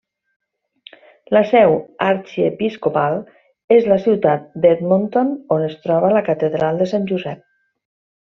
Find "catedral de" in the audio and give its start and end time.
6.31-6.89